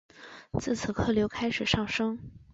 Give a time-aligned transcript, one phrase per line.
[0.59, 2.17] 自此客流开始上升。